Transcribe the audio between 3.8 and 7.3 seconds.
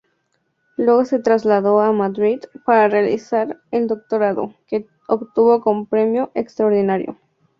doctorado, que obtuvo con premio extraordinario.